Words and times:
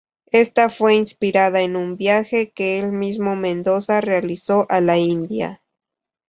Esta 0.31 0.69
fue 0.71 0.95
inspirada 0.95 1.61
en 1.61 1.75
un 1.75 1.95
viaje 1.95 2.49
que 2.53 2.79
el 2.79 2.91
mismo 2.91 3.35
Mendoza 3.35 4.01
realizó 4.01 4.65
a 4.69 4.81
la 4.81 4.97
India. 4.97 5.61